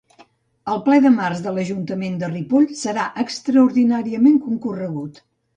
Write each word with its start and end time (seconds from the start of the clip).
El 0.75 0.79
ple 0.87 0.97
de 1.03 1.11
març 1.17 1.43
de 1.47 1.53
l'Ajuntament 1.57 2.17
de 2.23 2.31
Ripoll 2.33 2.67
serà 2.81 3.05
extraordinàriament 3.25 4.45
concorregut. 4.49 5.25